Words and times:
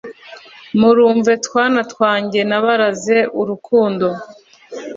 Murumve 0.79 1.33
twana 1.45 1.81
twange 1.91 2.39
nabaraze 2.49 3.17
urukundo 3.41 4.07